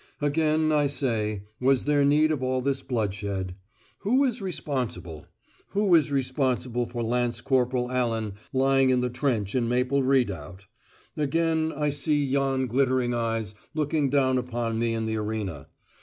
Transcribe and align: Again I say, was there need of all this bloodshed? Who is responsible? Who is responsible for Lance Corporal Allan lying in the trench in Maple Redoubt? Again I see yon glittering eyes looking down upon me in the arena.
Again 0.19 0.71
I 0.71 0.87
say, 0.87 1.43
was 1.59 1.83
there 1.85 2.03
need 2.03 2.31
of 2.31 2.41
all 2.41 2.59
this 2.61 2.81
bloodshed? 2.81 3.53
Who 3.99 4.23
is 4.23 4.41
responsible? 4.41 5.27
Who 5.73 5.93
is 5.93 6.11
responsible 6.11 6.87
for 6.87 7.03
Lance 7.03 7.39
Corporal 7.39 7.91
Allan 7.91 8.33
lying 8.51 8.89
in 8.89 9.01
the 9.01 9.11
trench 9.11 9.53
in 9.53 9.69
Maple 9.69 10.01
Redoubt? 10.01 10.65
Again 11.15 11.71
I 11.75 11.91
see 11.91 12.25
yon 12.25 12.65
glittering 12.65 13.13
eyes 13.13 13.53
looking 13.75 14.09
down 14.09 14.39
upon 14.39 14.79
me 14.79 14.95
in 14.95 15.05
the 15.05 15.17
arena. 15.17 15.67